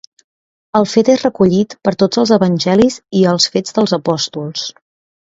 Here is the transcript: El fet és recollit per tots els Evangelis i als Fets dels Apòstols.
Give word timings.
El 0.79 0.87
fet 0.93 1.11
és 1.15 1.25
recollit 1.25 1.77
per 1.89 1.95
tots 2.05 2.21
els 2.23 2.33
Evangelis 2.39 3.01
i 3.23 3.25
als 3.35 3.49
Fets 3.57 3.81
dels 3.81 3.99
Apòstols. 4.03 4.69